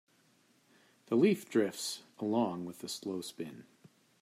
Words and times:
The 1.09 1.15
leaf 1.15 1.47
drifts 1.47 2.01
along 2.17 2.65
with 2.65 2.83
a 2.83 2.89
slow 2.89 3.21
spin. 3.21 3.65